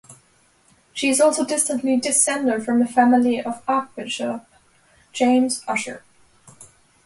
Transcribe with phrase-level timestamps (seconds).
[0.93, 4.43] She is also distantly descended from the family of Archbishop
[5.13, 6.03] James Ussher.